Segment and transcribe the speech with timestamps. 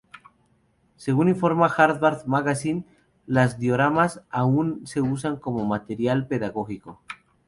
[0.95, 2.85] Según informa el "Harvard Magazine",
[3.27, 7.03] los dioramas aún se usan como material pedagógico.